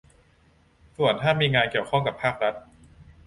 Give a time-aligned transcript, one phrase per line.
[0.95, 2.55] ส่วนถ้ามีงานเกี่ยวข้องกับรัฐ